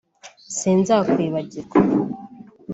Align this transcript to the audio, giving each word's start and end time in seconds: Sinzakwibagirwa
Sinzakwibagirwa 0.57 1.79